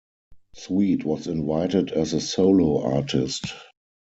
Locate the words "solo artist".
2.21-3.45